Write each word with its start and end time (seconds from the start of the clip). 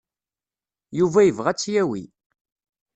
Yuba 0.99 1.19
yebɣa 1.23 1.49
ad 1.51 1.57
tt-yawi. 1.57 2.03